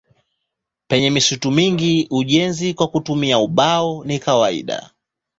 Penye 0.87 1.09
misitu 1.09 1.51
mingi 1.51 2.07
ujenzi 2.11 2.73
kwa 2.73 2.87
kutumia 2.87 3.39
ubao 3.39 4.03
ni 4.05 4.19
kawaida. 4.19 4.89